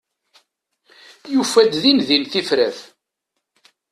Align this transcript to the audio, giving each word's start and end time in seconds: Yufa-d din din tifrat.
Yufa-d 1.33 1.73
din 1.81 1.99
din 2.07 2.23
tifrat. 2.31 2.77